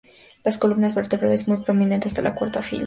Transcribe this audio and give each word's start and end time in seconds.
Las 0.43 0.57
columna 0.57 0.89
vertebral 0.89 1.31
es 1.31 1.47
muy 1.47 1.57
prominente 1.63 2.07
hasta 2.07 2.23
la 2.23 2.33
cuarta 2.33 2.63
fila. 2.63 2.79